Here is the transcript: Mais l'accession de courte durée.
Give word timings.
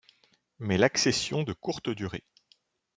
Mais 0.57 0.79
l'accession 0.79 1.43
de 1.43 1.53
courte 1.53 1.91
durée. 1.91 2.23